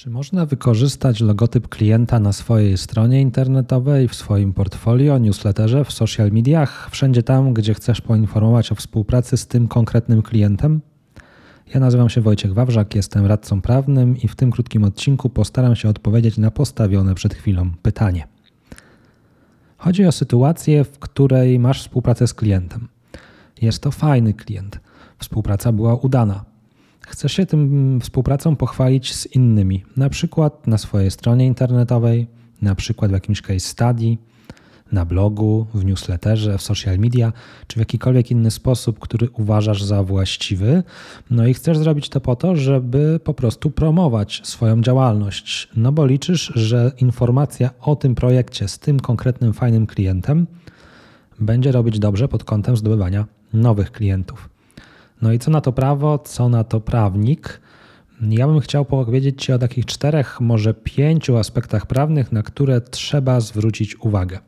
Czy 0.00 0.10
można 0.10 0.46
wykorzystać 0.46 1.20
logotyp 1.20 1.68
klienta 1.68 2.20
na 2.20 2.32
swojej 2.32 2.78
stronie 2.78 3.20
internetowej, 3.20 4.08
w 4.08 4.14
swoim 4.14 4.52
portfolio, 4.52 5.18
newsletterze, 5.18 5.84
w 5.84 5.92
social 5.92 6.30
mediach, 6.30 6.88
wszędzie 6.90 7.22
tam, 7.22 7.54
gdzie 7.54 7.74
chcesz 7.74 8.00
poinformować 8.00 8.72
o 8.72 8.74
współpracy 8.74 9.36
z 9.36 9.46
tym 9.46 9.68
konkretnym 9.68 10.22
klientem? 10.22 10.80
Ja 11.74 11.80
nazywam 11.80 12.08
się 12.08 12.20
Wojciech 12.20 12.54
Wawrzak, 12.54 12.94
jestem 12.94 13.26
radcą 13.26 13.60
prawnym 13.60 14.16
i 14.16 14.28
w 14.28 14.36
tym 14.36 14.50
krótkim 14.50 14.84
odcinku 14.84 15.30
postaram 15.30 15.76
się 15.76 15.88
odpowiedzieć 15.88 16.38
na 16.38 16.50
postawione 16.50 17.14
przed 17.14 17.34
chwilą 17.34 17.70
pytanie. 17.82 18.26
Chodzi 19.76 20.06
o 20.06 20.12
sytuację, 20.12 20.84
w 20.84 20.98
której 20.98 21.58
masz 21.58 21.82
współpracę 21.82 22.26
z 22.26 22.34
klientem. 22.34 22.88
Jest 23.62 23.82
to 23.82 23.90
fajny 23.90 24.34
klient. 24.34 24.80
Współpraca 25.18 25.72
była 25.72 25.94
udana 25.94 26.49
Chcesz 27.10 27.32
się 27.32 27.46
tym 27.46 28.00
współpracą 28.00 28.56
pochwalić 28.56 29.14
z 29.14 29.26
innymi, 29.26 29.84
na 29.96 30.08
przykład 30.08 30.66
na 30.66 30.78
swojej 30.78 31.10
stronie 31.10 31.46
internetowej, 31.46 32.26
na 32.62 32.74
przykład 32.74 33.10
w 33.10 33.14
jakimś 33.14 33.42
case 33.42 33.60
study, 33.60 34.16
na 34.92 35.04
blogu, 35.04 35.66
w 35.74 35.84
newsletterze, 35.84 36.58
w 36.58 36.62
social 36.62 36.98
media, 36.98 37.32
czy 37.66 37.74
w 37.74 37.78
jakikolwiek 37.78 38.30
inny 38.30 38.50
sposób, 38.50 38.98
który 38.98 39.30
uważasz 39.30 39.82
za 39.82 40.02
właściwy. 40.02 40.82
No 41.30 41.46
i 41.46 41.54
chcesz 41.54 41.78
zrobić 41.78 42.08
to 42.08 42.20
po 42.20 42.36
to, 42.36 42.56
żeby 42.56 43.20
po 43.24 43.34
prostu 43.34 43.70
promować 43.70 44.40
swoją 44.44 44.80
działalność. 44.82 45.68
No 45.76 45.92
bo 45.92 46.06
liczysz, 46.06 46.52
że 46.54 46.92
informacja 46.98 47.70
o 47.80 47.96
tym 47.96 48.14
projekcie 48.14 48.68
z 48.68 48.78
tym 48.78 49.00
konkretnym 49.00 49.52
fajnym 49.52 49.86
klientem 49.86 50.46
będzie 51.40 51.72
robić 51.72 51.98
dobrze 51.98 52.28
pod 52.28 52.44
kątem 52.44 52.76
zdobywania 52.76 53.26
nowych 53.52 53.92
klientów. 53.92 54.48
No 55.22 55.32
i 55.32 55.38
co 55.38 55.50
na 55.50 55.60
to 55.60 55.72
prawo, 55.72 56.18
co 56.18 56.48
na 56.48 56.64
to 56.64 56.80
prawnik? 56.80 57.60
Ja 58.22 58.46
bym 58.46 58.60
chciał 58.60 58.84
powiedzieć 58.84 59.44
Ci 59.44 59.52
o 59.52 59.58
takich 59.58 59.86
czterech, 59.86 60.40
może 60.40 60.74
pięciu 60.74 61.36
aspektach 61.36 61.86
prawnych, 61.86 62.32
na 62.32 62.42
które 62.42 62.80
trzeba 62.80 63.40
zwrócić 63.40 64.00
uwagę. 64.00 64.38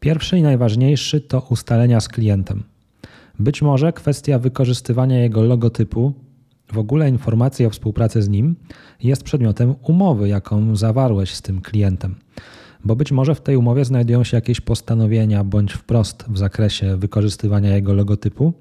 Pierwszy 0.00 0.38
i 0.38 0.42
najważniejszy 0.42 1.20
to 1.20 1.46
ustalenia 1.50 2.00
z 2.00 2.08
klientem. 2.08 2.62
Być 3.38 3.62
może 3.62 3.92
kwestia 3.92 4.38
wykorzystywania 4.38 5.22
jego 5.22 5.42
logotypu, 5.42 6.12
w 6.72 6.78
ogóle 6.78 7.08
informacji 7.08 7.66
o 7.66 7.70
współpracy 7.70 8.22
z 8.22 8.28
nim, 8.28 8.56
jest 9.02 9.22
przedmiotem 9.22 9.74
umowy, 9.82 10.28
jaką 10.28 10.76
zawarłeś 10.76 11.34
z 11.34 11.42
tym 11.42 11.60
klientem. 11.60 12.14
Bo 12.84 12.96
być 12.96 13.12
może 13.12 13.34
w 13.34 13.40
tej 13.40 13.56
umowie 13.56 13.84
znajdują 13.84 14.24
się 14.24 14.36
jakieś 14.36 14.60
postanowienia 14.60 15.44
bądź 15.44 15.72
wprost 15.72 16.24
w 16.28 16.38
zakresie 16.38 16.96
wykorzystywania 16.96 17.74
jego 17.74 17.94
logotypu, 17.94 18.52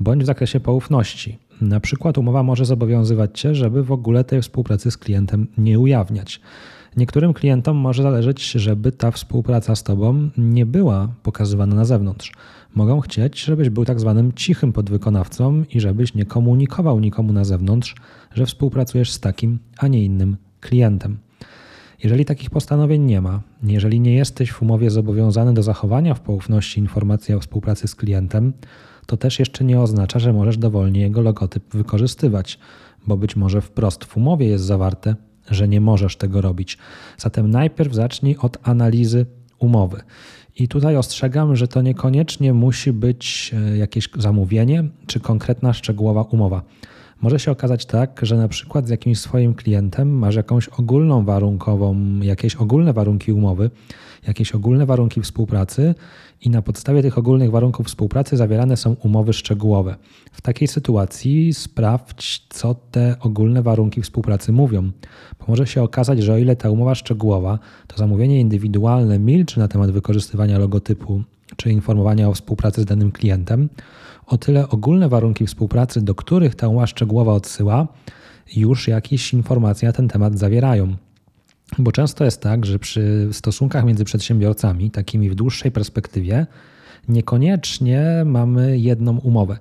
bądź 0.00 0.22
w 0.22 0.26
zakresie 0.26 0.60
poufności. 0.60 1.38
Na 1.60 1.80
przykład 1.80 2.18
umowa 2.18 2.42
może 2.42 2.64
zobowiązywać 2.64 3.40
Cię, 3.40 3.54
żeby 3.54 3.82
w 3.82 3.92
ogóle 3.92 4.24
tej 4.24 4.42
współpracy 4.42 4.90
z 4.90 4.96
klientem 4.96 5.46
nie 5.58 5.78
ujawniać. 5.78 6.40
Niektórym 6.96 7.34
klientom 7.34 7.76
może 7.76 8.02
zależeć, 8.02 8.50
żeby 8.50 8.92
ta 8.92 9.10
współpraca 9.10 9.76
z 9.76 9.82
Tobą 9.82 10.30
nie 10.38 10.66
była 10.66 11.08
pokazywana 11.22 11.76
na 11.76 11.84
zewnątrz. 11.84 12.32
Mogą 12.74 13.00
chcieć, 13.00 13.44
żebyś 13.44 13.70
był 13.70 13.84
tak 13.84 14.00
zwanym 14.00 14.32
cichym 14.32 14.72
podwykonawcą 14.72 15.64
i 15.74 15.80
żebyś 15.80 16.14
nie 16.14 16.24
komunikował 16.24 17.00
nikomu 17.00 17.32
na 17.32 17.44
zewnątrz, 17.44 17.94
że 18.34 18.46
współpracujesz 18.46 19.12
z 19.12 19.20
takim, 19.20 19.58
a 19.78 19.88
nie 19.88 20.04
innym 20.04 20.36
klientem. 20.60 21.18
Jeżeli 22.04 22.24
takich 22.24 22.50
postanowień 22.50 23.02
nie 23.02 23.20
ma, 23.20 23.40
jeżeli 23.62 24.00
nie 24.00 24.14
jesteś 24.14 24.52
w 24.52 24.62
umowie 24.62 24.90
zobowiązany 24.90 25.54
do 25.54 25.62
zachowania 25.62 26.14
w 26.14 26.20
poufności 26.20 26.80
informacji 26.80 27.34
o 27.34 27.40
współpracy 27.40 27.88
z 27.88 27.94
klientem, 27.94 28.52
to 29.06 29.16
też 29.16 29.38
jeszcze 29.38 29.64
nie 29.64 29.80
oznacza, 29.80 30.18
że 30.18 30.32
możesz 30.32 30.58
dowolnie 30.58 31.00
jego 31.00 31.20
logotyp 31.20 31.74
wykorzystywać, 31.74 32.58
bo 33.06 33.16
być 33.16 33.36
może 33.36 33.60
wprost 33.60 34.04
w 34.04 34.16
umowie 34.16 34.46
jest 34.46 34.64
zawarte, 34.64 35.14
że 35.50 35.68
nie 35.68 35.80
możesz 35.80 36.16
tego 36.16 36.40
robić. 36.40 36.78
Zatem 37.18 37.50
najpierw 37.50 37.94
zacznij 37.94 38.36
od 38.36 38.58
analizy 38.62 39.26
umowy. 39.58 40.00
I 40.58 40.68
tutaj 40.68 40.96
ostrzegam, 40.96 41.56
że 41.56 41.68
to 41.68 41.82
niekoniecznie 41.82 42.54
musi 42.54 42.92
być 42.92 43.54
e, 43.54 43.76
jakieś 43.76 44.08
zamówienie 44.18 44.84
czy 45.06 45.20
konkretna 45.20 45.72
szczegółowa 45.72 46.22
umowa. 46.22 46.62
Może 47.20 47.38
się 47.38 47.50
okazać 47.50 47.86
tak, 47.86 48.20
że 48.22 48.36
na 48.36 48.48
przykład 48.48 48.86
z 48.86 48.90
jakimś 48.90 49.18
swoim 49.18 49.54
klientem 49.54 50.18
masz 50.18 50.34
jakąś 50.34 50.68
ogólną 50.68 51.24
warunkową, 51.24 51.96
jakieś 52.20 52.56
ogólne 52.56 52.92
warunki 52.92 53.32
umowy, 53.32 53.70
jakieś 54.26 54.52
ogólne 54.52 54.86
warunki 54.86 55.20
współpracy 55.20 55.94
i 56.40 56.50
na 56.50 56.62
podstawie 56.62 57.02
tych 57.02 57.18
ogólnych 57.18 57.50
warunków 57.50 57.86
współpracy 57.86 58.36
zawierane 58.36 58.76
są 58.76 58.96
umowy 59.02 59.32
szczegółowe. 59.32 59.96
W 60.32 60.40
takiej 60.40 60.68
sytuacji 60.68 61.54
sprawdź, 61.54 62.46
co 62.48 62.74
te 62.74 63.16
ogólne 63.20 63.62
warunki 63.62 64.02
współpracy 64.02 64.52
mówią. 64.52 64.90
Bo 65.38 65.44
może 65.48 65.66
się 65.66 65.82
okazać, 65.82 66.22
że 66.22 66.34
o 66.34 66.38
ile 66.38 66.56
ta 66.56 66.70
umowa 66.70 66.94
szczegółowa, 66.94 67.58
to 67.86 67.96
zamówienie 67.96 68.40
indywidualne 68.40 69.18
milczy 69.18 69.58
na 69.58 69.68
temat 69.68 69.90
wykorzystywania 69.90 70.58
logotypu 70.58 71.22
czy 71.56 71.70
informowania 71.70 72.28
o 72.28 72.34
współpracy 72.34 72.82
z 72.82 72.84
danym 72.84 73.12
klientem, 73.12 73.68
o 74.26 74.38
tyle 74.38 74.68
ogólne 74.68 75.08
warunki 75.08 75.46
współpracy, 75.46 76.02
do 76.02 76.14
których 76.14 76.54
ta 76.54 76.68
umowa 76.68 76.86
szczegółowa 76.86 77.32
odsyła, 77.32 77.88
już 78.56 78.88
jakieś 78.88 79.32
informacje 79.32 79.88
na 79.88 79.92
ten 79.92 80.08
temat 80.08 80.38
zawierają. 80.38 80.96
Bo 81.78 81.92
często 81.92 82.24
jest 82.24 82.40
tak, 82.40 82.66
że 82.66 82.78
przy 82.78 83.28
stosunkach 83.32 83.84
między 83.84 84.04
przedsiębiorcami, 84.04 84.90
takimi 84.90 85.30
w 85.30 85.34
dłuższej 85.34 85.70
perspektywie, 85.72 86.46
niekoniecznie 87.08 88.22
mamy 88.24 88.78
jedną 88.78 89.18
umowę. 89.18 89.56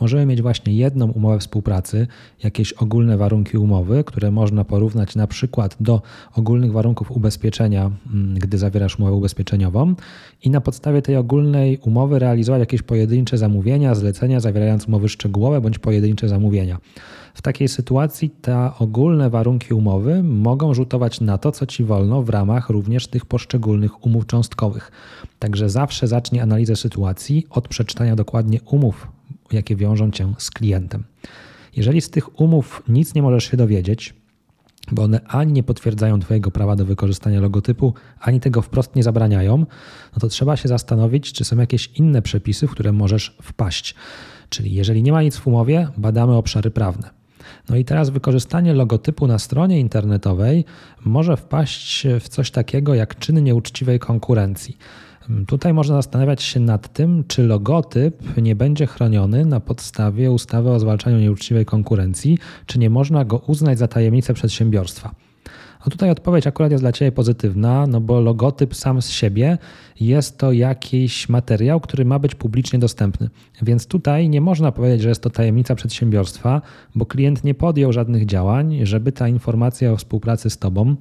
Możemy 0.00 0.26
mieć 0.26 0.42
właśnie 0.42 0.74
jedną 0.74 1.10
umowę 1.10 1.38
współpracy, 1.38 2.06
jakieś 2.42 2.72
ogólne 2.72 3.16
warunki 3.16 3.58
umowy, 3.58 4.04
które 4.04 4.30
można 4.30 4.64
porównać 4.64 5.16
na 5.16 5.26
przykład 5.26 5.76
do 5.80 6.02
ogólnych 6.36 6.72
warunków 6.72 7.10
ubezpieczenia, 7.10 7.90
mm, 8.14 8.38
gdy 8.38 8.58
zawierasz 8.58 8.98
umowę 8.98 9.12
ubezpieczeniową, 9.12 9.94
i 10.42 10.50
na 10.50 10.60
podstawie 10.60 11.02
tej 11.02 11.16
ogólnej 11.16 11.78
umowy 11.78 12.18
realizować 12.18 12.60
jakieś 12.60 12.82
pojedyncze 12.82 13.38
zamówienia, 13.38 13.94
zlecenia, 13.94 14.40
zawierając 14.40 14.88
umowy 14.88 15.08
szczegółowe 15.08 15.60
bądź 15.60 15.78
pojedyncze 15.78 16.28
zamówienia. 16.28 16.78
W 17.34 17.42
takiej 17.42 17.68
sytuacji 17.68 18.30
te 18.30 18.70
ogólne 18.78 19.30
warunki 19.30 19.74
umowy 19.74 20.22
mogą 20.22 20.74
rzutować 20.74 21.20
na 21.20 21.38
to, 21.38 21.52
co 21.52 21.66
ci 21.66 21.84
wolno 21.84 22.22
w 22.22 22.28
ramach 22.28 22.70
również 22.70 23.06
tych 23.06 23.26
poszczególnych 23.26 24.04
umów 24.04 24.26
cząstkowych. 24.26 24.92
Także 25.38 25.70
zawsze 25.70 26.06
zacznij 26.06 26.40
analizę 26.40 26.76
sytuacji 26.76 27.46
od 27.50 27.68
przeczytania 27.68 28.16
dokładnie 28.16 28.60
umów, 28.60 29.08
jakie 29.52 29.76
wiążą 29.76 30.10
cię 30.10 30.34
z 30.38 30.50
klientem. 30.50 31.04
Jeżeli 31.76 32.00
z 32.00 32.10
tych 32.10 32.40
umów 32.40 32.82
nic 32.88 33.14
nie 33.14 33.22
możesz 33.22 33.44
się 33.44 33.56
dowiedzieć, 33.56 34.14
bo 34.92 35.02
one 35.02 35.20
ani 35.26 35.52
nie 35.52 35.62
potwierdzają 35.62 36.20
Twojego 36.20 36.50
prawa 36.50 36.76
do 36.76 36.84
wykorzystania 36.84 37.40
logotypu, 37.40 37.94
ani 38.20 38.40
tego 38.40 38.62
wprost 38.62 38.96
nie 38.96 39.02
zabraniają, 39.02 39.58
no 40.12 40.20
to 40.20 40.28
trzeba 40.28 40.56
się 40.56 40.68
zastanowić, 40.68 41.32
czy 41.32 41.44
są 41.44 41.58
jakieś 41.58 41.86
inne 41.86 42.22
przepisy, 42.22 42.66
w 42.66 42.70
które 42.70 42.92
możesz 42.92 43.36
wpaść. 43.42 43.94
Czyli 44.48 44.74
jeżeli 44.74 45.02
nie 45.02 45.12
ma 45.12 45.22
nic 45.22 45.36
w 45.36 45.46
umowie, 45.46 45.88
badamy 45.96 46.36
obszary 46.36 46.70
prawne. 46.70 47.19
No 47.70 47.76
i 47.76 47.84
teraz 47.84 48.10
wykorzystanie 48.10 48.74
logotypu 48.74 49.26
na 49.26 49.38
stronie 49.38 49.80
internetowej 49.80 50.64
może 51.04 51.36
wpaść 51.36 52.06
w 52.20 52.28
coś 52.28 52.50
takiego 52.50 52.94
jak 52.94 53.18
czyn 53.18 53.44
nieuczciwej 53.44 53.98
konkurencji. 53.98 54.76
Tutaj 55.46 55.74
można 55.74 55.94
zastanawiać 55.94 56.42
się 56.42 56.60
nad 56.60 56.92
tym, 56.92 57.24
czy 57.28 57.42
logotyp 57.42 58.36
nie 58.36 58.56
będzie 58.56 58.86
chroniony 58.86 59.44
na 59.44 59.60
podstawie 59.60 60.30
ustawy 60.30 60.70
o 60.70 60.80
zwalczaniu 60.80 61.18
nieuczciwej 61.18 61.64
konkurencji, 61.64 62.38
czy 62.66 62.78
nie 62.78 62.90
można 62.90 63.24
go 63.24 63.38
uznać 63.46 63.78
za 63.78 63.88
tajemnicę 63.88 64.34
przedsiębiorstwa. 64.34 65.14
No 65.86 65.90
tutaj 65.90 66.10
odpowiedź 66.10 66.46
akurat 66.46 66.72
jest 66.72 66.84
dla 66.84 66.92
Ciebie 66.92 67.12
pozytywna, 67.12 67.86
no 67.86 68.00
bo 68.00 68.20
logotyp 68.20 68.74
sam 68.74 69.02
z 69.02 69.10
siebie 69.10 69.58
jest 70.00 70.38
to 70.38 70.52
jakiś 70.52 71.28
materiał, 71.28 71.80
który 71.80 72.04
ma 72.04 72.18
być 72.18 72.34
publicznie 72.34 72.78
dostępny. 72.78 73.30
Więc 73.62 73.86
tutaj 73.86 74.28
nie 74.28 74.40
można 74.40 74.72
powiedzieć, 74.72 75.02
że 75.02 75.08
jest 75.08 75.22
to 75.22 75.30
tajemnica 75.30 75.74
przedsiębiorstwa, 75.74 76.62
bo 76.94 77.06
klient 77.06 77.44
nie 77.44 77.54
podjął 77.54 77.92
żadnych 77.92 78.26
działań, 78.26 78.78
żeby 78.82 79.12
ta 79.12 79.28
informacja 79.28 79.92
o 79.92 79.96
współpracy 79.96 80.50
z 80.50 80.58
Tobą, 80.58 80.96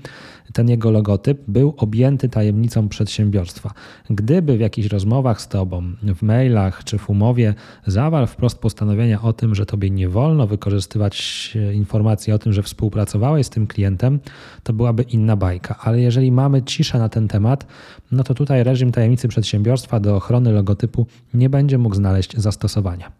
ten 0.53 0.69
jego 0.69 0.91
logotyp 0.91 1.41
był 1.47 1.73
objęty 1.77 2.29
tajemnicą 2.29 2.89
przedsiębiorstwa. 2.89 3.73
Gdyby 4.09 4.57
w 4.57 4.59
jakichś 4.59 4.87
rozmowach 4.87 5.41
z 5.41 5.47
Tobą, 5.47 5.83
w 6.03 6.21
mailach 6.21 6.83
czy 6.83 6.97
w 6.97 7.09
umowie 7.09 7.53
zawarł 7.87 8.27
wprost 8.27 8.59
postanowienia 8.59 9.21
o 9.21 9.33
tym, 9.33 9.55
że 9.55 9.65
Tobie 9.65 9.89
nie 9.89 10.09
wolno 10.09 10.47
wykorzystywać 10.47 11.57
informacji 11.73 12.33
o 12.33 12.39
tym, 12.39 12.53
że 12.53 12.63
współpracowałeś 12.63 13.45
z 13.45 13.49
tym 13.49 13.67
klientem, 13.67 14.19
to 14.63 14.73
byłaby 14.73 15.03
inna 15.03 15.35
bajka. 15.35 15.75
Ale 15.83 16.01
jeżeli 16.01 16.31
mamy 16.31 16.63
ciszę 16.63 16.99
na 16.99 17.09
ten 17.09 17.27
temat, 17.27 17.67
no 18.11 18.23
to 18.23 18.33
tutaj 18.33 18.63
reżim 18.63 18.88
tajemnicy 18.91 19.27
przedsiębiorstwa 19.27 19.99
do 19.99 20.15
ochrony 20.15 20.51
logotypu 20.51 21.05
nie 21.33 21.49
będzie 21.49 21.77
mógł 21.77 21.95
znaleźć 21.95 22.37
zastosowania. 22.37 23.11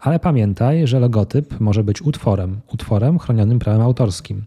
Ale 0.00 0.18
pamiętaj, 0.18 0.86
że 0.86 1.00
logotyp 1.00 1.60
może 1.60 1.84
być 1.84 2.02
utworem, 2.02 2.60
utworem 2.72 3.18
chronionym 3.18 3.58
prawem 3.58 3.82
autorskim. 3.82 4.44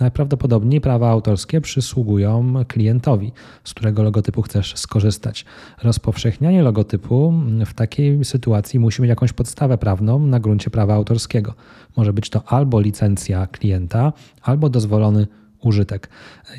Najprawdopodobniej 0.00 0.80
prawa 0.80 1.10
autorskie 1.10 1.60
przysługują 1.60 2.54
klientowi, 2.68 3.32
z 3.64 3.74
którego 3.74 4.02
logotypu 4.02 4.42
chcesz 4.42 4.76
skorzystać. 4.76 5.44
Rozpowszechnianie 5.82 6.62
logotypu 6.62 7.34
w 7.66 7.74
takiej 7.74 8.24
sytuacji 8.24 8.78
musi 8.78 9.02
mieć 9.02 9.08
jakąś 9.08 9.32
podstawę 9.32 9.78
prawną 9.78 10.18
na 10.18 10.40
gruncie 10.40 10.70
prawa 10.70 10.94
autorskiego. 10.94 11.54
Może 11.96 12.12
być 12.12 12.30
to 12.30 12.42
albo 12.46 12.80
licencja 12.80 13.46
klienta, 13.46 14.12
albo 14.42 14.68
dozwolony 14.68 15.26
użytek. 15.60 16.08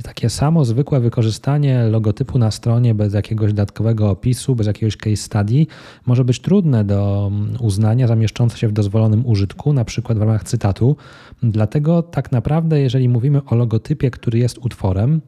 Takie 0.03 0.29
samo 0.29 0.65
zwykłe 0.65 0.99
wykorzystanie 0.99 1.83
logotypu 1.83 2.39
na 2.39 2.51
stronie 2.51 2.95
bez 2.95 3.13
jakiegoś 3.13 3.53
dodatkowego 3.53 4.09
opisu, 4.09 4.55
bez 4.55 4.67
jakiegoś 4.67 4.97
case 4.97 5.15
study 5.15 5.65
może 6.05 6.25
być 6.25 6.39
trudne 6.39 6.83
do 6.83 7.31
uznania, 7.59 8.07
zamieszczące 8.07 8.57
się 8.57 8.67
w 8.67 8.71
dozwolonym 8.71 9.25
użytku, 9.25 9.73
na 9.73 9.85
przykład 9.85 10.17
w 10.17 10.21
ramach 10.21 10.43
cytatu. 10.43 10.95
Dlatego 11.43 12.03
tak 12.03 12.31
naprawdę, 12.31 12.79
jeżeli 12.81 13.09
mówimy 13.09 13.41
o 13.45 13.55
logotypie, 13.55 14.11
który 14.11 14.39
jest 14.39 14.57
utworem, 14.57 15.21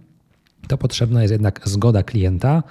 to 0.67 0.77
potrzebna 0.77 1.21
jest 1.21 1.31
jednak 1.31 1.61
zgoda 1.65 2.03
klienta, 2.03 2.63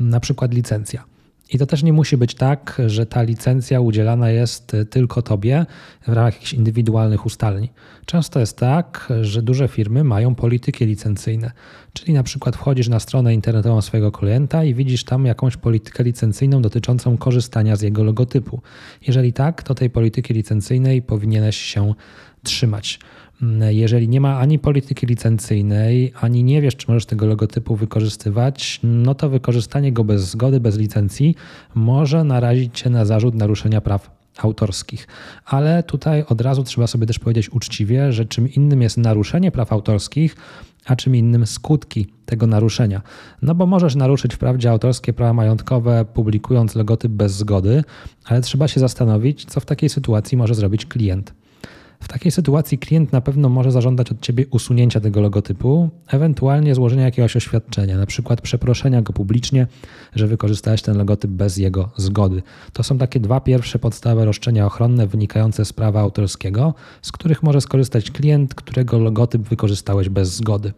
na 0.00 0.20
przykład 0.20 0.54
licencja. 0.54 1.04
I 1.52 1.58
to 1.58 1.66
też 1.66 1.82
nie 1.82 1.92
musi 1.92 2.16
być 2.16 2.34
tak, 2.34 2.82
że 2.86 3.06
ta 3.06 3.22
licencja 3.22 3.80
udzielana 3.80 4.30
jest 4.30 4.76
tylko 4.90 5.22
tobie 5.22 5.66
w 6.06 6.12
ramach 6.12 6.34
jakichś 6.34 6.52
indywidualnych 6.52 7.26
ustaleń. 7.26 7.68
Często 8.06 8.40
jest 8.40 8.56
tak, 8.56 9.12
że 9.20 9.42
duże 9.42 9.68
firmy 9.68 10.04
mają 10.04 10.34
polityki 10.34 10.86
licencyjne, 10.86 11.50
czyli 11.92 12.12
na 12.12 12.22
przykład 12.22 12.56
wchodzisz 12.56 12.88
na 12.88 13.00
stronę 13.00 13.34
internetową 13.34 13.82
swojego 13.82 14.12
klienta 14.12 14.64
i 14.64 14.74
widzisz 14.74 15.04
tam 15.04 15.26
jakąś 15.26 15.56
politykę 15.56 16.04
licencyjną 16.04 16.62
dotyczącą 16.62 17.16
korzystania 17.16 17.76
z 17.76 17.82
jego 17.82 18.04
logotypu. 18.04 18.60
Jeżeli 19.06 19.32
tak, 19.32 19.62
to 19.62 19.74
tej 19.74 19.90
polityki 19.90 20.34
licencyjnej 20.34 21.02
powinieneś 21.02 21.56
się 21.56 21.94
trzymać. 22.48 23.00
Jeżeli 23.68 24.08
nie 24.08 24.20
ma 24.20 24.38
ani 24.38 24.58
polityki 24.58 25.06
licencyjnej, 25.06 26.12
ani 26.20 26.44
nie 26.44 26.62
wiesz, 26.62 26.76
czy 26.76 26.86
możesz 26.88 27.06
tego 27.06 27.26
logotypu 27.26 27.76
wykorzystywać, 27.76 28.80
no 28.82 29.14
to 29.14 29.28
wykorzystanie 29.28 29.92
go 29.92 30.04
bez 30.04 30.22
zgody, 30.22 30.60
bez 30.60 30.78
licencji 30.78 31.34
może 31.74 32.24
narazić 32.24 32.78
cię 32.78 32.90
na 32.90 33.04
zarzut 33.04 33.34
naruszenia 33.34 33.80
praw 33.80 34.10
autorskich. 34.38 35.06
Ale 35.44 35.82
tutaj 35.82 36.24
od 36.28 36.40
razu 36.40 36.64
trzeba 36.64 36.86
sobie 36.86 37.06
też 37.06 37.18
powiedzieć 37.18 37.52
uczciwie, 37.52 38.12
że 38.12 38.26
czym 38.26 38.52
innym 38.52 38.82
jest 38.82 38.96
naruszenie 38.96 39.50
praw 39.50 39.72
autorskich, 39.72 40.36
a 40.86 40.96
czym 40.96 41.16
innym 41.16 41.46
skutki 41.46 42.06
tego 42.26 42.46
naruszenia. 42.46 43.02
No 43.42 43.54
bo 43.54 43.66
możesz 43.66 43.94
naruszyć 43.94 44.34
wprawdzie 44.34 44.70
autorskie 44.70 45.12
prawa 45.12 45.32
majątkowe, 45.32 46.04
publikując 46.14 46.74
logotyp 46.74 47.12
bez 47.12 47.32
zgody, 47.32 47.84
ale 48.24 48.40
trzeba 48.40 48.68
się 48.68 48.80
zastanowić, 48.80 49.44
co 49.44 49.60
w 49.60 49.66
takiej 49.66 49.88
sytuacji 49.88 50.38
może 50.38 50.54
zrobić 50.54 50.86
klient. 50.86 51.34
W 52.00 52.08
takiej 52.08 52.32
sytuacji 52.32 52.78
klient 52.78 53.12
na 53.12 53.20
pewno 53.20 53.48
może 53.48 53.72
zażądać 53.72 54.12
od 54.12 54.20
Ciebie 54.20 54.46
usunięcia 54.50 55.00
tego 55.00 55.20
logotypu, 55.20 55.90
ewentualnie 56.08 56.74
złożenia 56.74 57.04
jakiegoś 57.04 57.36
oświadczenia, 57.36 57.96
na 57.96 58.06
przykład 58.06 58.40
przeproszenia 58.40 59.02
go 59.02 59.12
publicznie, 59.12 59.66
że 60.14 60.26
wykorzystałeś 60.26 60.82
ten 60.82 60.98
logotyp 60.98 61.30
bez 61.30 61.56
jego 61.56 61.90
zgody. 61.96 62.42
To 62.72 62.82
są 62.82 62.98
takie 62.98 63.20
dwa 63.20 63.40
pierwsze 63.40 63.78
podstawowe 63.78 64.24
roszczenia 64.24 64.66
ochronne 64.66 65.06
wynikające 65.06 65.64
z 65.64 65.72
prawa 65.72 66.00
autorskiego, 66.00 66.74
z 67.02 67.12
których 67.12 67.42
może 67.42 67.60
skorzystać 67.60 68.10
klient, 68.10 68.54
którego 68.54 68.98
logotyp 68.98 69.42
wykorzystałeś 69.42 70.08
bez 70.08 70.36
zgody. 70.36 70.72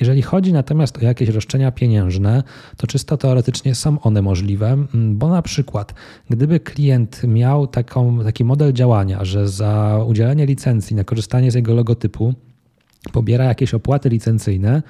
Jeżeli 0.00 0.22
chodzi 0.22 0.52
natomiast 0.52 0.98
o 0.98 1.00
jakieś 1.00 1.28
roszczenia 1.28 1.72
pieniężne, 1.72 2.42
to 2.76 2.86
czysto 2.86 3.16
teoretycznie 3.16 3.74
są 3.74 4.00
one 4.00 4.22
możliwe, 4.22 4.76
bo 4.94 5.28
na 5.28 5.42
przykład 5.42 5.94
gdyby 6.30 6.60
klient 6.60 7.22
miał 7.24 7.66
taką, 7.66 8.24
taki 8.24 8.44
model 8.44 8.72
działania, 8.72 9.24
że 9.24 9.48
za 9.48 10.04
udzielenie 10.08 10.46
licencji 10.46 10.96
na 10.96 11.04
korzystanie 11.04 11.50
z 11.50 11.54
jego 11.54 11.74
logotypu 11.74 12.34
pobiera 13.12 13.44
jakieś 13.44 13.74
opłaty 13.74 14.08
licencyjne, 14.08 14.82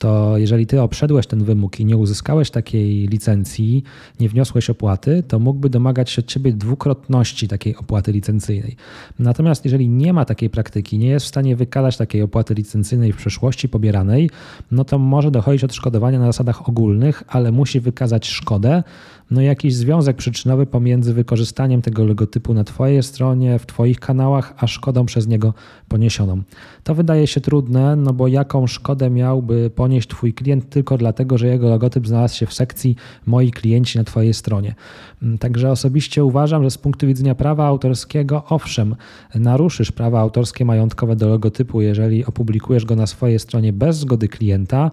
to 0.00 0.38
jeżeli 0.38 0.66
ty 0.66 0.80
obszedłeś 0.80 1.26
ten 1.26 1.44
wymóg 1.44 1.80
i 1.80 1.84
nie 1.84 1.96
uzyskałeś 1.96 2.50
takiej 2.50 3.08
licencji, 3.08 3.82
nie 4.20 4.28
wniosłeś 4.28 4.70
opłaty, 4.70 5.22
to 5.28 5.38
mógłby 5.38 5.70
domagać 5.70 6.10
się 6.10 6.22
od 6.22 6.26
ciebie 6.26 6.52
dwukrotności 6.52 7.48
takiej 7.48 7.76
opłaty 7.76 8.12
licencyjnej. 8.12 8.76
Natomiast 9.18 9.64
jeżeli 9.64 9.88
nie 9.88 10.12
ma 10.12 10.24
takiej 10.24 10.50
praktyki, 10.50 10.98
nie 10.98 11.08
jest 11.08 11.26
w 11.26 11.28
stanie 11.28 11.56
wykazać 11.56 11.96
takiej 11.96 12.22
opłaty 12.22 12.54
licencyjnej 12.54 13.12
w 13.12 13.16
przeszłości 13.16 13.68
pobieranej, 13.68 14.30
no 14.70 14.84
to 14.84 14.98
może 14.98 15.30
dochodzić 15.30 15.64
odszkodowania 15.64 16.18
na 16.18 16.26
zasadach 16.26 16.68
ogólnych, 16.68 17.22
ale 17.28 17.52
musi 17.52 17.80
wykazać 17.80 18.28
szkodę, 18.28 18.82
no 19.30 19.40
jakiś 19.40 19.74
związek 19.74 20.16
przyczynowy 20.16 20.66
pomiędzy 20.66 21.14
wykorzystaniem 21.14 21.82
tego 21.82 22.04
logotypu 22.04 22.54
na 22.54 22.64
Twojej 22.64 23.02
stronie, 23.02 23.58
w 23.58 23.66
Twoich 23.66 24.00
kanałach, 24.00 24.54
a 24.56 24.66
szkodą 24.66 25.06
przez 25.06 25.26
niego 25.26 25.54
poniesioną. 25.88 26.42
To 26.84 26.94
wydaje 26.94 27.26
się 27.26 27.40
trudne, 27.40 27.96
no 27.96 28.12
bo 28.12 28.28
jaką 28.28 28.66
szkodę 28.66 29.10
miałby 29.10 29.70
ponieść 29.70 30.08
Twój 30.08 30.34
klient 30.34 30.70
tylko 30.70 30.98
dlatego, 30.98 31.38
że 31.38 31.46
jego 31.46 31.68
logotyp 31.68 32.06
znalazł 32.06 32.36
się 32.36 32.46
w 32.46 32.54
sekcji 32.54 32.96
moi 33.26 33.50
klienci 33.50 33.98
na 33.98 34.04
Twojej 34.04 34.34
stronie. 34.34 34.74
Mm, 35.22 35.38
także 35.38 35.70
osobiście 35.70 36.24
uważam, 36.24 36.62
że 36.62 36.70
z 36.70 36.78
punktu 36.78 37.06
widzenia 37.06 37.34
prawa 37.34 37.66
autorskiego, 37.66 38.44
owszem, 38.48 38.96
naruszysz 39.34 39.92
prawa 39.92 40.20
autorskie 40.20 40.64
majątkowe 40.64 41.16
do 41.16 41.28
logotypu, 41.28 41.80
jeżeli 41.80 42.24
opublikujesz 42.24 42.84
go 42.84 42.96
na 42.96 43.06
swojej 43.06 43.38
stronie 43.38 43.72
bez 43.72 43.96
zgody 43.96 44.28
klienta, 44.28 44.90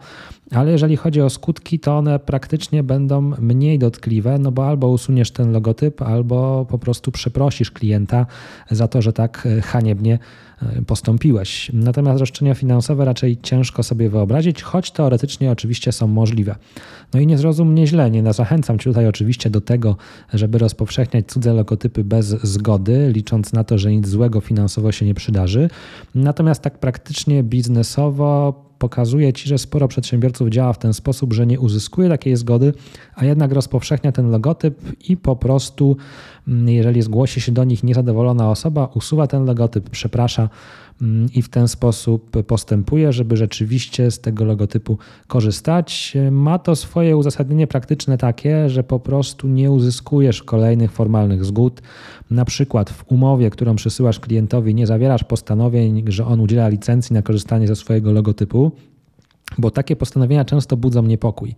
ale 0.51 0.71
jeżeli 0.71 0.97
chodzi 0.97 1.21
o 1.21 1.29
skutki, 1.29 1.79
to 1.79 1.97
one 1.97 2.19
praktycznie 2.19 2.83
będą 2.83 3.21
mniej 3.21 3.79
dotkliwe, 3.79 4.26
no 4.39 4.51
bo 4.51 4.67
albo 4.67 4.87
usuniesz 4.87 5.31
ten 5.31 5.51
logotyp, 5.51 6.01
albo 6.01 6.65
po 6.69 6.79
prostu 6.79 7.11
przeprosisz 7.11 7.71
klienta 7.71 8.25
za 8.71 8.87
to, 8.87 9.01
że 9.01 9.13
tak 9.13 9.47
haniebnie 9.63 10.19
e, 10.61 10.81
postąpiłeś. 10.81 11.71
Natomiast 11.73 12.19
roszczenia 12.19 12.55
finansowe 12.55 13.05
raczej 13.05 13.37
ciężko 13.41 13.83
sobie 13.83 14.09
wyobrazić, 14.09 14.61
choć 14.61 14.91
teoretycznie 14.91 15.51
oczywiście 15.51 15.91
są 15.91 16.07
możliwe. 16.07 16.55
No 17.13 17.19
i 17.19 17.27
nie 17.27 17.37
zrozum 17.37 17.71
mnie 17.71 17.87
źle, 17.87 18.11
nie 18.11 18.33
zachęcam 18.33 18.79
Cię 18.79 18.89
tutaj 18.89 19.07
oczywiście 19.07 19.49
do 19.49 19.61
tego, 19.61 19.97
żeby 20.33 20.57
rozpowszechniać 20.57 21.25
cudze 21.27 21.53
logotypy 21.53 22.03
bez 22.03 22.25
zgody, 22.27 23.11
licząc 23.13 23.53
na 23.53 23.63
to, 23.63 23.77
że 23.77 23.91
nic 23.91 24.07
złego 24.07 24.41
finansowo 24.41 24.91
się 24.91 25.05
nie 25.05 25.13
przydarzy. 25.13 25.69
Natomiast 26.15 26.61
tak 26.61 26.79
praktycznie 26.79 27.43
biznesowo 27.43 28.66
pokazuje 28.79 29.33
ci, 29.33 29.49
że 29.49 29.57
sporo 29.57 29.87
przedsiębiorców 29.87 30.49
działa 30.49 30.73
w 30.73 30.79
ten 30.79 30.93
sposób, 30.93 31.33
że 31.33 31.47
nie 31.47 31.59
uzyskuje 31.59 32.09
takiej 32.09 32.35
zgody, 32.35 32.73
a 33.15 33.25
jednak 33.25 33.51
rozpowszechnia 33.51 34.11
ten 34.11 34.29
logotyp 34.29 34.79
i 35.09 35.17
po 35.17 35.35
prostu, 35.35 35.97
jeżeli 36.47 37.01
zgłosi 37.01 37.41
się 37.41 37.51
do 37.51 37.63
nich 37.63 37.83
niezadowolona 37.83 38.51
osoba, 38.51 38.89
usuwa 38.93 39.27
ten 39.27 39.45
logotyp, 39.45 39.89
przeprasza 39.89 40.49
Mm, 41.01 41.29
i 41.33 41.41
w 41.41 41.49
ten 41.49 41.67
sposób 41.67 42.43
postępuje, 42.43 43.13
żeby 43.13 43.37
rzeczywiście 43.37 44.11
z 44.11 44.19
tego 44.19 44.45
logotypu 44.45 44.97
korzystać. 45.27 46.17
Ma 46.31 46.59
to 46.59 46.75
swoje 46.75 47.17
uzasadnienie 47.17 47.67
praktyczne 47.67 48.17
takie, 48.17 48.69
że 48.69 48.83
po 48.83 48.99
prostu 48.99 49.47
nie 49.47 49.71
uzyskujesz 49.71 50.43
kolejnych 50.43 50.91
formalnych 50.91 51.45
zgód. 51.45 51.81
Na 52.31 52.45
przykład 52.45 52.89
w 52.89 53.11
umowie, 53.11 53.49
którą 53.49 53.75
przesyłasz 53.75 54.19
klientowi, 54.19 54.75
nie 54.75 54.87
zawierasz 54.87 55.23
postanowień, 55.23 56.03
że 56.07 56.25
on 56.25 56.39
udziela 56.39 56.67
licencji 56.67 57.13
na 57.13 57.21
korzystanie 57.21 57.67
ze 57.67 57.75
swojego 57.75 58.11
logotypu 58.11 58.71
bo 59.57 59.71
takie 59.71 59.95
postanowienia 59.95 60.45
często 60.45 60.77
budzą 60.77 61.03
niepokój. 61.03 61.55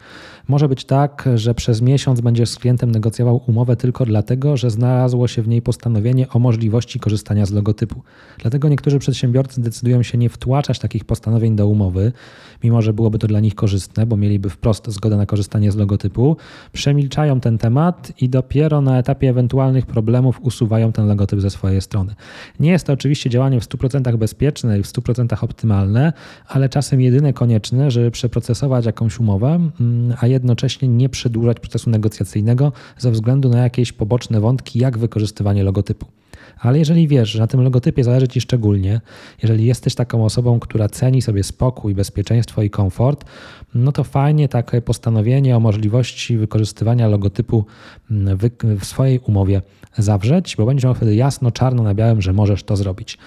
Może 0.48 0.70
być 0.70 0.86
tak, 0.86 1.30
że 1.36 1.54
przez 1.54 1.82
miesiąc 1.82 2.22
będziesz 2.22 2.50
z 2.50 2.56
klientem 2.56 2.92
negocjował 2.92 3.42
umowę 3.48 3.76
tylko 3.76 4.06
dlatego, 4.06 4.58
że 4.58 4.70
znalazło 4.70 5.28
się 5.28 5.42
w 5.42 5.48
niej 5.48 5.62
postanowienie 5.62 6.30
o 6.30 6.40
możliwości 6.40 7.00
korzystania 7.00 7.46
z 7.46 7.52
logotypu. 7.52 8.02
Dlatego 8.38 8.70
niektórzy 8.70 9.00
przedsiębiorcy 9.00 9.62
decydują 9.62 10.04
się 10.04 10.18
nie 10.18 10.30
wtłaczać 10.30 10.80
takich 10.80 11.06
postanowień 11.06 11.56
do 11.56 11.68
umowy, 11.68 12.12
mimo 12.64 12.82
że 12.82 12.94
byłoby 12.94 13.20
to 13.20 13.28
dla 13.28 13.40
nich 13.40 13.56
korzystne, 13.56 14.06
bo 14.06 14.18
mieliby 14.18 14.50
wprost 14.50 14.88
zgodę 14.88 15.18
na 15.18 15.26
korzystanie 15.26 15.72
z 15.72 15.76
logotypu. 15.76 16.38
Przemilczają 16.74 17.40
ten 17.40 17.58
temat 17.58 18.12
i 18.22 18.30
dopiero 18.30 18.82
na 18.82 19.00
etapie 19.00 19.30
ewentualnych 19.30 19.86
problemów 19.86 20.40
usuwają 20.42 20.92
ten 20.92 21.08
logotyp 21.08 21.42
ze 21.42 21.50
swojej 21.50 21.82
strony. 21.82 22.16
Nie 22.60 22.72
jest 22.72 22.88
to 22.88 22.94
oczywiście 22.94 23.30
działanie 23.30 23.62
w 23.62 23.64
100% 23.64 24.18
bezpieczne 24.18 24.80
i 24.80 24.84
w 24.84 24.88
100% 24.88 25.44
optymalne, 25.44 26.14
ale 26.48 26.70
czasem 26.70 27.02
jedyne 27.02 27.34
konieczne 27.34 27.89
żeby 27.92 28.12
przeprocesować 28.12 28.86
jakąś 28.86 29.20
umowę, 29.20 29.60
mm, 29.80 30.18
a 30.20 30.28
jednocześnie 30.28 30.88
nie 30.88 31.10
przedłużać 31.10 31.60
procesu 31.60 31.90
negocjacyjnego 31.90 32.72
ze 32.98 33.12
względu 33.12 33.50
na 33.50 33.60
jakieś 33.60 33.92
poboczne 33.92 34.40
wątki, 34.40 34.80
jak 34.80 34.98
wykorzystywanie 34.98 35.64
logotypu. 35.64 36.19
Ale 36.60 36.80
jeżeli 36.80 37.08
wiesz, 37.08 37.30
że 37.30 37.40
na 37.40 37.48
tym 37.48 37.62
logotypie 37.62 38.04
zależy 38.04 38.28
Ci 38.28 38.42
szczególnie, 38.42 39.02
jeżeli 39.44 39.66
jesteś 39.66 39.96
taką 39.96 40.26
osobą, 40.26 40.60
która 40.60 40.90
ceni 40.90 41.22
sobie 41.22 41.44
spokój, 41.44 41.96
bezpieczeństwo 41.96 42.62
i 42.62 42.70
komfort, 42.70 43.26
no 43.76 43.92
to 43.92 44.04
fajnie 44.04 44.50
takie 44.50 44.82
postanowienie 44.82 45.58
o 45.58 45.60
możliwości 45.60 46.38
wykorzystywania 46.38 47.08
logotypu 47.08 47.66
mm, 48.12 48.38
w 48.80 48.86
swojej 48.86 49.20
umowie 49.20 49.62
zawrzeć, 49.98 50.56
bo 50.56 50.66
będziesz 50.66 50.84
miał 50.84 50.94
wtedy 50.94 51.16
jasno, 51.16 51.52
czarno 51.52 51.84
na 51.84 51.94
białym, 51.94 52.22
że 52.22 52.34
możesz 52.34 52.64
to 52.64 52.76
zrobić. 52.76 53.18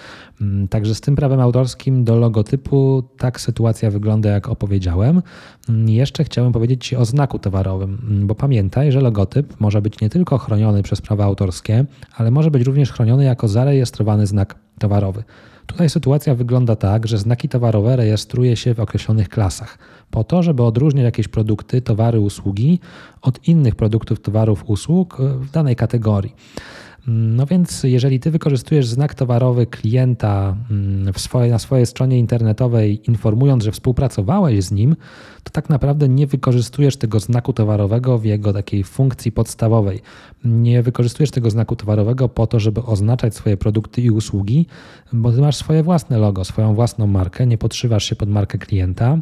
Mm, 0.41 0.67
także 0.67 0.95
z 0.95 1.01
tym 1.01 1.15
prawem 1.15 1.39
autorskim 1.39 2.03
do 2.03 2.15
logotypu 2.15 3.03
tak 3.17 3.41
sytuacja 3.41 3.91
wygląda, 3.91 4.29
jak 4.29 4.49
opowiedziałem. 4.49 5.21
Mm, 5.69 5.89
jeszcze 5.89 6.23
chciałem 6.23 6.51
powiedzieć 6.51 6.87
Ci 6.87 6.95
o 6.95 7.05
znaku 7.05 7.39
towarowym, 7.39 8.23
bo 8.27 8.35
pamiętaj, 8.35 8.91
że 8.91 9.01
logotyp 9.01 9.59
może 9.59 9.81
być 9.81 10.01
nie 10.01 10.09
tylko 10.09 10.37
chroniony 10.37 10.83
przez 10.83 11.01
prawa 11.01 11.25
autorskie, 11.25 11.85
ale 12.15 12.31
może 12.31 12.51
być 12.51 12.63
również 12.63 12.91
chroniony 12.91 13.22
jako 13.23 13.47
zarejestrowany 13.47 14.27
znak 14.27 14.55
towarowy. 14.79 15.23
Tutaj 15.65 15.89
sytuacja 15.89 16.35
wygląda 16.35 16.75
tak, 16.75 17.07
że 17.07 17.17
znaki 17.17 17.49
towarowe 17.49 17.95
rejestruje 17.95 18.55
się 18.55 18.73
w 18.73 18.79
określonych 18.79 19.29
klasach, 19.29 19.77
po 20.11 20.23
to, 20.23 20.43
żeby 20.43 20.63
odróżniać 20.63 21.03
jakieś 21.03 21.27
produkty, 21.27 21.81
towary, 21.81 22.19
usługi 22.19 22.79
od 23.21 23.47
innych 23.47 23.75
produktów, 23.75 24.19
towarów, 24.19 24.63
usług 24.67 25.17
w 25.21 25.51
danej 25.51 25.75
kategorii. 25.75 26.35
No 27.07 27.45
więc 27.45 27.83
jeżeli 27.83 28.19
ty 28.19 28.31
wykorzystujesz 28.31 28.87
znak 28.87 29.15
towarowy 29.15 29.67
klienta 29.67 30.55
mm, 30.71 31.13
swoje, 31.17 31.51
na 31.51 31.59
swojej 31.59 31.85
stronie 31.85 32.19
internetowej, 32.19 33.09
informując, 33.09 33.63
że 33.63 33.71
współpracowałeś 33.71 34.63
z 34.63 34.71
nim, 34.71 34.95
to 35.43 35.51
tak 35.51 35.69
naprawdę 35.69 36.09
nie 36.09 36.27
wykorzystujesz 36.27 36.97
tego 36.97 37.19
znaku 37.19 37.53
towarowego 37.53 38.17
w 38.17 38.25
jego 38.25 38.53
takiej 38.53 38.83
funkcji 38.83 39.31
podstawowej. 39.31 40.01
Nie 40.43 40.83
wykorzystujesz 40.83 41.31
tego 41.31 41.49
znaku 41.49 41.75
towarowego 41.75 42.29
po 42.29 42.47
to, 42.47 42.59
żeby 42.59 42.83
oznaczać 42.83 43.35
swoje 43.35 43.57
produkty 43.57 44.01
i 44.01 44.11
usługi, 44.11 44.65
bo 45.13 45.31
ty 45.31 45.41
masz 45.41 45.55
swoje 45.55 45.83
własne 45.83 46.17
logo, 46.17 46.45
swoją 46.45 46.75
własną 46.75 47.07
markę, 47.07 47.47
nie 47.47 47.57
podszywasz 47.57 48.03
się 48.03 48.15
pod 48.15 48.29
markę 48.29 48.57
klienta 48.57 49.17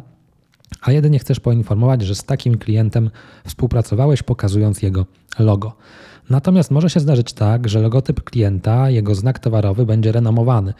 a 0.82 0.92
jedynie 0.92 1.18
chcesz 1.18 1.40
poinformować, 1.40 2.02
że 2.02 2.14
z 2.14 2.24
takim 2.24 2.58
klientem 2.58 3.10
współpracowałeś, 3.46 4.22
pokazując 4.22 4.82
jego 4.82 5.06
logo. 5.38 5.72
Natomiast 6.30 6.70
może 6.70 6.90
się 6.90 7.00
zdarzyć 7.00 7.32
tak, 7.32 7.68
że 7.68 7.80
logotyp 7.80 8.24
klienta, 8.24 8.90
jego 8.90 9.14
znak 9.14 9.38
towarowy 9.38 9.86
będzie 9.86 10.12
renomowany. 10.12 10.74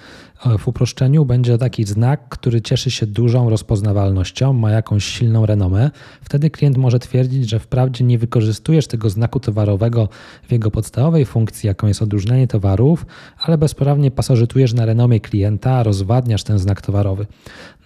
W 0.59 0.69
uproszczeniu 0.69 1.25
będzie 1.25 1.59
taki 1.59 1.85
znak, 1.85 2.29
który 2.29 2.61
cieszy 2.61 2.91
się 2.91 3.07
dużą 3.07 3.51
rozpoznawalnością, 3.51 4.53
ma 4.53 4.71
jakąś 4.71 5.05
silną 5.05 5.47
renomę. 5.47 5.91
Wtedy 6.23 6.51
klient 6.51 6.77
może 6.77 6.99
twierdzić, 6.99 7.51
że 7.51 7.59
wprawdzie 7.59 8.05
nie 8.05 8.19
wykorzystujesz 8.19 8.87
tego 8.87 9.11
znaku 9.11 9.41
towarowego 9.41 10.09
w 10.49 10.53
jego 10.53 10.71
podstawowej 10.71 11.25
funkcji, 11.25 11.67
jaką 11.67 11.87
jest 11.87 12.03
odróżnianie 12.03 12.49
towarów, 12.49 13.07
ale 13.39 13.59
bezprawnie 13.59 14.11
pasożytujesz 14.11 14.75
na 14.75 14.87
renomie 14.87 15.21
klienta, 15.21 15.83
rozwadniasz 15.83 16.43
ten 16.43 16.59
znak 16.59 16.81
towarowy. 16.81 17.27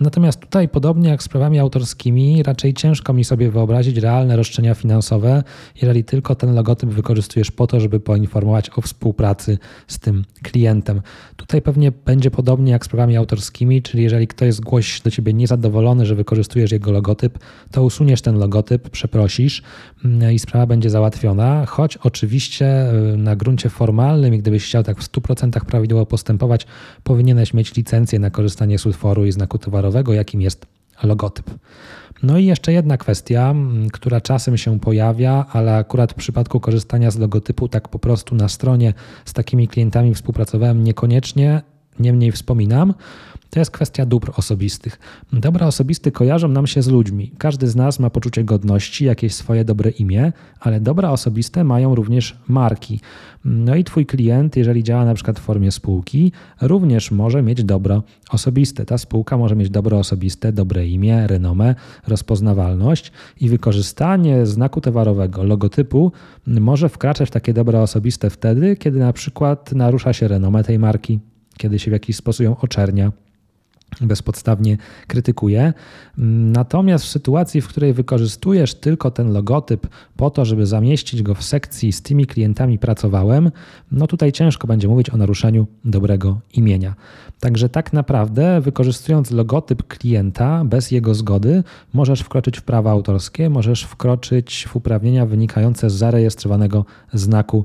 Natomiast 0.01 0.41
tutaj, 0.41 0.69
podobnie 0.69 1.09
jak 1.09 1.23
z 1.23 1.29
prawami 1.29 1.59
autorskimi, 1.59 2.43
raczej 2.43 2.75
ciężko 2.75 3.13
mi 3.13 3.25
sobie 3.25 3.51
wyobrazić 3.51 3.97
realne 3.97 4.37
roszczenia 4.37 4.75
finansowe, 4.75 5.43
jeżeli 5.83 6.05
tylko 6.05 6.35
ten 6.35 6.55
logotyp 6.55 6.91
wykorzystujesz 6.91 7.46
po 7.51 7.67
to, 7.67 7.81
żeby 7.81 8.01
poinformować 8.01 8.71
o 8.77 8.81
współpracy 8.81 9.59
z 9.87 9.99
tym 9.99 10.25
klientem. 10.43 11.01
Tutaj 11.37 11.63
pewnie 11.63 11.93
będzie 11.93 12.31
podobnie 12.31 12.73
jak 12.73 12.85
z 12.85 12.89
prawami 12.89 13.17
autorskimi, 13.17 13.83
czyli 13.83 14.03
jeżeli 14.03 14.27
ktoś 14.27 14.55
zgłosi 14.55 15.03
do 15.03 15.11
ciebie 15.11 15.33
niezadowolony, 15.33 16.07
że 16.07 16.15
wykorzystujesz 16.15 16.73
jego 16.73 16.93
logotyp, 16.93 17.39
to 17.71 17.83
usuniesz 17.83 18.23
ten 18.23 18.39
logotyp, 18.39 18.91
przeprosisz 18.91 19.63
mm, 20.05 20.33
i 20.33 20.39
sprawa 20.39 20.67
będzie 20.67 20.91
załatwiona, 20.91 21.67
choć 21.67 21.97
oczywiście 21.97 22.93
y, 23.15 23.17
na 23.17 23.37
gruncie 23.37 23.69
formalnym 23.69 24.35
i 24.35 24.39
gdybyś 24.39 24.65
chciał 24.65 24.83
tak 24.83 24.99
w 24.99 25.13
100% 25.13 25.65
prawidłowo 25.65 26.07
postępować, 26.07 26.67
powinieneś 27.05 27.55
mieć 27.55 27.75
licencję 27.75 28.19
na 28.19 28.31
korzystanie 28.31 28.79
z 28.79 28.87
utworu 28.87 29.27
i 29.27 29.33
znaku 29.33 29.59
towarowego, 29.59 30.13
jakim 30.13 30.41
jest 30.41 30.76
logotyp. 31.03 31.51
No 32.23 32.39
i 32.39 32.45
jeszcze 32.45 32.73
jedna 32.73 32.97
kwestia, 32.97 33.55
która 33.93 34.21
czasem 34.21 34.57
się 34.57 34.81
pojawia, 34.81 35.47
ale 35.53 35.77
akurat 35.77 36.13
w 36.13 36.15
przypadku 36.15 36.61
korzystania 36.61 37.11
z 37.11 37.19
logotypu, 37.19 37.69
tak 37.69 37.89
po 37.89 37.99
prostu 37.99 38.35
na 38.35 38.49
stronie 38.49 38.95
z 39.25 39.33
takimi 39.33 39.69
klientami 39.69 40.15
współpracowałem 40.15 40.85
niekoniecznie, 40.85 41.63
niemniej 42.01 42.33
wspominam, 42.33 42.95
to 43.51 43.61
jest 43.61 43.71
kwestia 43.71 44.07
dóbr 44.07 44.33
osobistych. 44.37 44.99
Dobra 45.33 45.67
osobiste 45.67 46.11
kojarzą 46.11 46.49
nam 46.49 46.67
się 46.67 46.83
z 46.83 46.89
ludźmi. 46.89 47.33
Każdy 47.39 47.69
z 47.69 47.77
nas 47.77 47.99
ma 48.01 48.11
poczucie 48.11 48.45
godności, 48.45 49.05
jakieś 49.05 49.35
swoje 49.35 49.65
dobre 49.65 49.91
imię, 49.91 50.33
ale 50.61 50.81
dobra 50.81 51.11
osobiste 51.11 51.65
mają 51.65 51.95
również 51.95 52.37
marki. 52.49 53.01
No 53.45 53.75
i 53.75 53.85
twój 53.85 54.07
klient, 54.07 54.57
jeżeli 54.57 54.83
działa 54.83 55.05
na 55.05 55.15
przykład 55.15 55.41
w 55.41 55.43
formie 55.43 55.73
spółki, 55.73 56.33
również 56.61 57.11
może 57.11 57.43
mieć 57.43 57.65
dobro 57.65 58.03
osobiste. 58.31 58.85
Ta 58.85 58.99
spółka 58.99 59.37
może 59.37 59.57
mieć 59.57 59.71
dobro 59.71 59.99
osobiste, 59.99 60.53
dobre 60.53 60.87
imię, 60.87 61.27
renomę, 61.27 61.75
rozpoznawalność 62.07 63.13
i 63.41 63.49
wykorzystanie 63.49 64.47
znaku 64.47 64.81
towarowego, 64.81 65.43
logotypu 65.43 66.13
może 66.47 66.89
wkraczać 66.89 67.29
w 67.29 67.33
takie 67.33 67.53
dobro 67.53 67.83
osobiste 67.83 68.31
wtedy, 68.31 68.77
kiedy 68.77 68.99
na 68.99 69.13
przykład 69.13 69.73
narusza 69.73 70.13
się 70.13 70.29
renomę 70.29 70.65
tej 70.65 70.79
marki, 70.79 71.21
kiedy 71.59 71.79
się 71.79 71.91
w 71.91 71.93
jakiś 71.93 72.17
sposób 72.17 72.45
ją 72.45 72.57
oczernia 72.57 73.13
bezpodstawnie 74.01 74.77
krytykuje. 75.07 75.73
Natomiast 76.53 77.05
w 77.05 77.09
sytuacji, 77.09 77.61
w 77.61 77.69
której 77.69 77.93
wykorzystujesz 77.93 78.75
tylko 78.75 79.11
ten 79.11 79.33
logotyp 79.33 79.87
po 80.17 80.31
to, 80.31 80.45
żeby 80.45 80.67
zamieścić 80.67 81.23
go 81.23 81.35
w 81.35 81.43
sekcji 81.43 81.93
z 81.93 82.03
tymi 82.03 82.27
klientami 82.27 82.79
pracowałem, 82.79 83.51
no 83.93 84.07
tutaj 84.07 84.33
ciężko 84.33 84.67
będzie 84.67 84.89
mówić 84.89 85.11
o 85.11 85.17
naruszeniu 85.17 85.67
dobrego 85.85 86.41
imienia. 86.55 86.95
Także 87.41 87.69
tak 87.69 87.93
naprawdę 87.93 88.61
wykorzystując 88.61 89.31
logotyp 89.31 89.87
klienta 89.87 90.65
bez 90.65 90.91
jego 90.91 91.15
zgody, 91.15 91.63
możesz 91.93 92.21
wkroczyć 92.21 92.59
w 92.59 92.63
prawa 92.63 92.91
autorskie, 92.91 93.51
możesz 93.51 93.83
wkroczyć 93.83 94.67
w 94.69 94.77
uprawnienia 94.77 95.27
wynikające 95.27 95.91
z 95.91 95.95
zarejestrowanego 95.95 96.85
znaku 97.13 97.65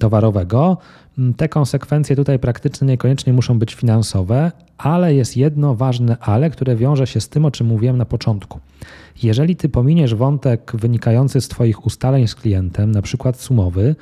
towarowego. 0.00 0.78
Mm, 1.18 1.34
te 1.34 1.48
konsekwencje 1.48 2.16
tutaj 2.16 2.38
praktyczne 2.38 2.86
niekoniecznie 2.86 3.32
muszą 3.32 3.58
być 3.58 3.74
finansowe, 3.74 4.52
ale 4.78 5.14
jest 5.14 5.36
jedno 5.36 5.74
ważne 5.74 6.16
ale, 6.20 6.50
które 6.50 6.76
wiąże 6.76 7.06
się 7.06 7.20
z 7.20 7.28
tym, 7.28 7.44
o 7.44 7.50
czym 7.50 7.66
mówiłem 7.66 7.96
na 7.96 8.04
początku. 8.04 8.60
Jeżeli 9.22 9.56
ty 9.56 9.68
pominiesz 9.68 10.14
wątek 10.14 10.72
wynikający 10.74 11.40
z 11.40 11.48
Twoich 11.48 11.86
ustaleń 11.86 12.28
z 12.28 12.34
klientem, 12.34 12.90
na 12.90 13.02
przykład 13.02 13.40
sumowy, 13.40 13.96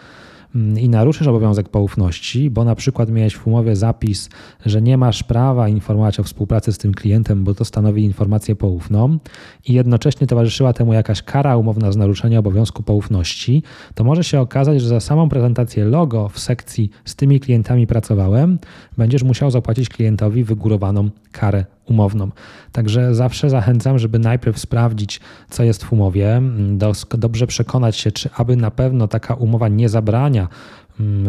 i 0.55 0.89
naruszysz 0.89 1.27
obowiązek 1.27 1.69
poufności, 1.69 2.51
bo 2.51 2.65
na 2.65 2.75
przykład 2.75 3.11
miałeś 3.11 3.35
w 3.35 3.47
umowie 3.47 3.77
zapis, 3.77 4.29
że 4.67 4.83
nie 4.83 4.99
masz 4.99 5.23
prawa 5.23 5.69
informować 5.69 6.21
o 6.21 6.23
współpracy 6.23 6.73
z 6.73 6.79
tym 6.79 6.95
klientem, 6.95 7.45
bo 7.45 7.55
to 7.55 7.65
stanowi 7.65 8.05
informację 8.05 8.57
poufną 8.57 9.19
i 9.67 9.73
jednocześnie 9.73 10.27
towarzyszyła 10.27 10.73
temu 10.73 10.93
jakaś 10.93 11.23
kara 11.23 11.57
umowna 11.57 11.93
z 11.93 11.97
naruszenia 11.97 12.39
obowiązku 12.39 12.83
poufności, 12.83 13.63
to 13.95 14.05
może 14.05 14.25
się 14.25 14.41
okazać, 14.41 14.81
że 14.81 14.89
za 14.89 15.01
samą 15.01 15.29
prezentację 15.29 15.85
logo 15.85 16.29
w 16.29 16.39
sekcji 16.39 16.91
z 17.05 17.17
tymi 17.17 17.41
klientami 17.41 17.87
pracowałem, 17.87 18.59
będziesz 18.99 19.23
musiał 19.23 19.51
zapłacić 19.51 19.89
klientowi 19.89 20.45
wygórowaną 20.45 21.11
karę 21.33 21.65
umowną. 21.87 22.31
Także 22.73 23.15
zawsze 23.15 23.51
zachęcam, 23.51 23.99
żeby 23.99 24.19
najpierw 24.19 24.59
sprawdzić, 24.59 25.21
co 25.51 25.63
jest 25.63 25.85
w 25.85 25.93
umowie, 25.93 26.43
dobrze 27.19 27.47
przekonać 27.47 27.97
się, 27.97 28.13
czy 28.13 28.31
aby 28.37 28.57
na 28.57 28.71
pewno 28.71 29.09
taka 29.09 29.35
umowa 29.35 29.69
nie 29.69 29.89
zabrania 29.89 30.43
Mm, 30.43 30.49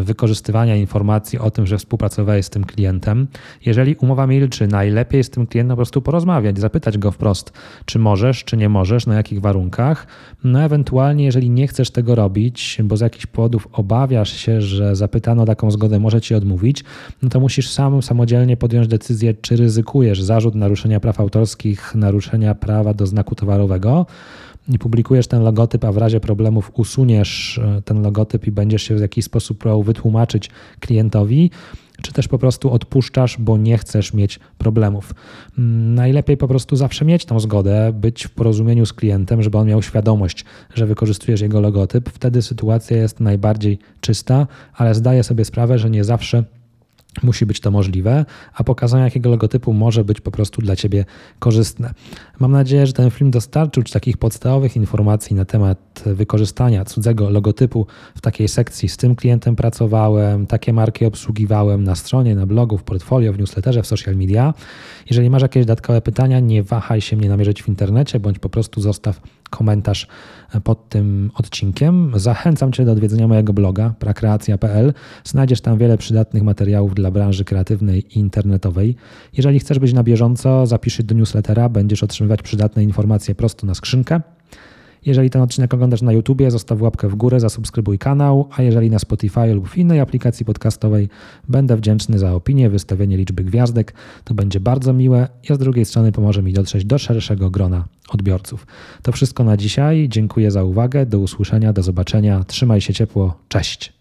wykorzystywania 0.04 0.76
informacji 0.76 1.40
o 1.40 1.52
tym, 1.52 1.68
że 1.68 1.78
współpracowałeś 1.78 2.46
z 2.46 2.50
tym 2.50 2.64
klientem. 2.64 3.28
Jeżeli 3.66 3.96
umowa 3.96 4.28
milczy, 4.28 4.68
najlepiej 4.68 5.24
z 5.24 5.30
tym 5.30 5.48
klientem 5.48 5.70
po 5.70 5.76
prostu 5.76 6.02
porozmawiać, 6.02 6.60
zapytać 6.60 6.98
go 6.98 7.12
wprost, 7.12 7.54
czy 7.86 8.00
możesz, 8.00 8.44
czy 8.44 8.58
nie 8.58 8.70
możesz, 8.70 9.08
na 9.08 9.16
jakich 9.16 9.42
warunkach. 9.42 10.08
No 10.44 10.62
ewentualnie, 10.64 11.26
jeżeli 11.26 11.50
nie 11.50 11.68
chcesz 11.68 11.92
tego 11.92 12.16
robić, 12.16 12.78
bo 12.84 12.98
z 12.98 13.02
jakichś 13.02 13.26
powodów 13.26 13.68
obawiasz 13.72 14.34
się, 14.34 14.62
że 14.62 14.96
zapytano 14.96 15.46
taką 15.46 15.72
zgodę 15.72 16.00
może 16.00 16.22
ci 16.22 16.36
odmówić, 16.36 16.84
no 17.22 17.30
to 17.30 17.40
musisz 17.40 17.70
sam 17.70 18.02
samodzielnie 18.02 18.58
podjąć 18.58 18.88
decyzję, 18.88 19.34
czy 19.34 19.56
ryzykujesz 19.56 20.22
zarzut 20.22 20.56
naruszenia 20.56 21.00
praw 21.00 21.20
autorskich, 21.20 21.96
naruszenia 21.96 22.56
prawa 22.56 22.94
do 22.94 23.08
znaku 23.08 23.36
towarowego 23.36 24.06
i 24.70 24.80
publikujesz 24.80 25.28
ten 25.28 25.44
logotyp, 25.44 25.86
a 25.86 25.92
w 25.92 25.98
razie 25.98 26.20
problemów 26.20 26.72
usuniesz 26.74 27.58
e, 27.58 27.82
ten 27.82 28.02
logotyp 28.02 28.48
i 28.48 28.52
będziesz 28.52 28.84
się 28.84 28.96
w 28.96 29.02
jakiś 29.02 29.26
sposób 29.26 29.58
próbował 29.58 29.84
wytłumaczyć 29.84 30.50
klientowi, 30.80 31.52
czy 32.02 32.14
też 32.14 32.28
po 32.28 32.38
prostu 32.38 32.72
odpuszczasz, 32.72 33.38
bo 33.40 33.58
nie 33.58 33.78
chcesz 33.78 34.14
mieć 34.14 34.40
problemów. 34.58 35.14
Mm, 35.58 35.96
najlepiej 35.96 36.38
po 36.38 36.48
prostu 36.48 36.76
zawsze 36.76 37.06
mieć 37.06 37.26
tą 37.26 37.40
zgodę, 37.40 37.94
być 37.94 38.24
w 38.24 38.32
porozumieniu 38.32 38.86
z 38.86 38.94
klientem, 38.94 39.44
żeby 39.44 39.58
on 39.58 39.68
miał 39.68 39.82
świadomość, 39.82 40.46
że 40.76 40.86
wykorzystujesz 40.86 41.42
jego 41.42 41.62
logotyp. 41.62 42.10
Wtedy 42.10 42.42
sytuacja 42.42 42.98
jest 42.98 43.20
najbardziej 43.20 43.80
czysta, 44.02 44.48
ale 44.74 44.96
zdaję 44.96 45.24
sobie 45.24 45.46
sprawę, 45.46 45.80
że 45.80 45.90
nie 45.90 46.04
zawsze 46.04 46.44
Musi 47.24 47.46
być 47.46 47.60
to 47.60 47.72
możliwe, 47.72 48.26
a 48.54 48.64
pokazanie 48.64 49.04
jakiego 49.04 49.30
logotypu 49.30 49.74
może 49.74 50.04
być 50.04 50.22
po 50.22 50.32
prostu 50.32 50.62
dla 50.62 50.76
Ciebie 50.76 51.06
korzystne. 51.40 51.94
Mam 52.40 52.52
nadzieję, 52.52 52.88
że 52.88 52.94
ten 52.94 53.12
film 53.12 53.32
dostarczył 53.32 53.84
Ci 53.84 53.94
takich 53.94 54.18
podstawowych 54.18 54.76
informacji 54.76 55.36
na 55.36 55.46
temat 55.46 56.04
wykorzystania 56.06 56.86
cudzego 56.86 57.30
logotypu 57.30 57.88
w 58.16 58.22
takiej 58.22 58.48
sekcji. 58.48 58.90
Z 58.90 58.98
tym 58.98 59.16
klientem 59.16 59.56
pracowałem, 59.56 60.48
takie 60.48 60.74
marki 60.74 61.06
obsługiwałem 61.06 61.84
na 61.84 61.96
stronie, 61.96 62.36
na 62.36 62.46
blogu, 62.46 62.78
w 62.78 62.84
portfolio, 62.84 63.34
w 63.34 63.40
newsletterze, 63.40 63.84
w 63.84 63.88
social 63.88 64.16
media. 64.16 64.54
Jeżeli 65.10 65.30
masz 65.30 65.42
jakieś 65.42 65.66
dodatkowe 65.66 66.02
pytania, 66.02 66.40
nie 66.40 66.64
wahaj 66.64 67.02
się 67.02 67.18
mnie 67.18 67.30
namierzyć 67.30 67.64
w 67.64 67.68
internecie, 67.68 68.20
bądź 68.20 68.40
po 68.40 68.50
prostu 68.50 68.82
zostaw 68.82 69.22
komentarz 69.58 70.08
pod 70.64 70.90
tym 70.90 71.32
odcinkiem. 71.36 72.12
Zachęcam 72.16 72.72
Cię 72.72 72.86
do 72.86 72.92
odwiedzenia 72.92 73.28
mojego 73.28 73.54
bloga 73.54 73.94
prakreacja.pl. 74.00 74.94
Znajdziesz 75.24 75.62
tam 75.62 75.78
wiele 75.78 75.98
przydatnych 75.98 76.44
materiałów 76.44 76.96
dla 76.96 77.12
branży 77.12 77.46
kreatywnej 77.46 78.18
i 78.18 78.20
internetowej. 78.20 78.96
Jeżeli 79.34 79.60
chcesz 79.60 79.80
być 79.80 79.94
na 79.94 80.04
bieżąco, 80.04 80.68
zapisz 80.68 80.98
się 80.98 81.04
do 81.04 81.16
newslettera, 81.16 81.70
będziesz 81.70 82.04
otrzymywać 82.04 82.42
przydatne 82.42 82.84
informacje 82.84 83.36
prosto 83.36 83.68
na 83.68 83.76
skrzynkę. 83.76 84.22
Jeżeli 85.06 85.30
ten 85.30 85.42
odcinek 85.42 85.74
oglądasz 85.74 86.02
na 86.02 86.14
YouTubie, 86.14 86.52
zostaw 86.52 86.82
łapkę 86.82 87.10
w 87.10 87.16
górę, 87.16 87.40
zasubskrybuj 87.40 88.00
kanał, 88.00 88.50
a 88.58 88.62
jeżeli 88.62 88.90
na 88.90 89.00
Spotify 89.00 89.54
lub 89.54 89.70
w 89.70 89.78
innej 89.78 90.00
aplikacji 90.00 90.46
podcastowej, 90.46 91.10
będę 91.50 91.78
wdzięczny 91.78 92.20
za 92.20 92.34
opinię, 92.34 92.70
wystawienie 92.70 93.18
liczby 93.18 93.44
gwiazdek. 93.44 93.94
To 94.24 94.34
będzie 94.34 94.60
bardzo 94.60 94.94
miłe 94.94 95.28
i 95.50 95.54
z 95.54 95.58
drugiej 95.58 95.86
strony 95.86 96.12
pomoże 96.12 96.44
mi 96.44 96.54
dotrzeć 96.54 96.86
do 96.86 96.98
szerszego 96.98 97.50
grona 97.50 97.86
odbiorców. 98.10 98.68
To 99.02 99.12
wszystko 99.12 99.44
na 99.44 99.58
dzisiaj. 99.58 100.10
Dziękuję 100.10 100.52
za 100.52 100.64
uwagę. 100.64 101.06
Do 101.06 101.20
usłyszenia, 101.20 101.74
do 101.74 101.84
zobaczenia. 101.84 102.44
Trzymaj 102.44 102.82
się 102.82 102.94
ciepło. 102.94 103.38
Cześć. 103.48 103.93